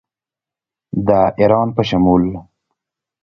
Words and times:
د 1.05 1.09
ایران 1.39 1.67
په 1.75 1.81
شمول 1.89 2.23